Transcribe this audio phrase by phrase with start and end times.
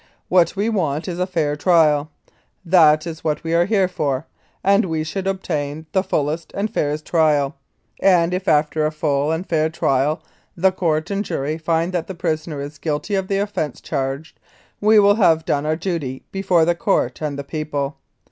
[0.29, 2.09] What we want is a fair trial.
[2.65, 4.25] That is what we are here for,
[4.63, 7.53] and we should obtain the fullest and fairest trial;
[7.99, 10.23] and if after a full and fair trial
[10.57, 14.39] the court and jury find that the prisoner is guilty of the offence charged,
[14.79, 17.97] we will have done our duty before the Court and the people.